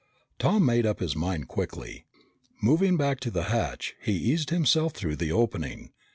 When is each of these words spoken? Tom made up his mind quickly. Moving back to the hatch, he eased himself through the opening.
Tom 0.39 0.65
made 0.65 0.87
up 0.87 0.99
his 0.99 1.15
mind 1.15 1.47
quickly. 1.47 2.05
Moving 2.59 2.97
back 2.97 3.19
to 3.19 3.29
the 3.29 3.49
hatch, 3.53 3.93
he 4.01 4.13
eased 4.13 4.49
himself 4.49 4.93
through 4.93 5.17
the 5.17 5.31
opening. 5.31 5.91